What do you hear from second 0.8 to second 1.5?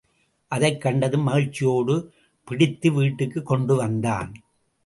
கண்டதும்